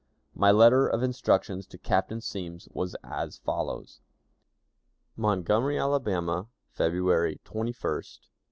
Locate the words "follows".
3.37-4.01